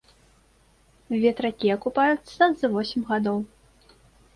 Ветракі 1.25 1.67
акупаюцца 1.77 2.43
за 2.59 2.67
восем 2.77 3.01
гадоў. 3.15 3.37